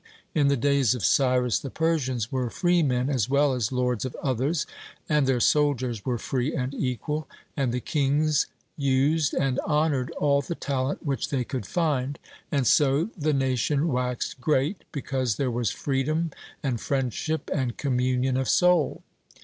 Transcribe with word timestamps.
In 0.33 0.47
the 0.47 0.57
days 0.57 0.95
of 0.95 1.05
Cyrus 1.05 1.59
the 1.59 1.69
Persians 1.69 2.31
were 2.31 2.49
freemen 2.49 3.07
as 3.07 3.29
well 3.29 3.53
as 3.53 3.71
lords 3.71 4.03
of 4.03 4.15
others, 4.15 4.65
and 5.07 5.27
their 5.27 5.39
soldiers 5.39 6.03
were 6.03 6.17
free 6.17 6.55
and 6.55 6.73
equal, 6.73 7.27
and 7.55 7.71
the 7.71 7.81
kings 7.81 8.47
used 8.75 9.35
and 9.35 9.59
honoured 9.59 10.09
all 10.17 10.41
the 10.41 10.55
talent 10.55 11.05
which 11.05 11.29
they 11.29 11.43
could 11.43 11.67
find, 11.67 12.17
and 12.51 12.65
so 12.65 13.11
the 13.15 13.31
nation 13.31 13.89
waxed 13.89 14.41
great, 14.41 14.85
because 14.91 15.35
there 15.35 15.51
was 15.51 15.69
freedom 15.69 16.31
and 16.63 16.81
friendship 16.81 17.51
and 17.53 17.77
communion 17.77 18.37
of 18.37 18.49
soul. 18.49 19.03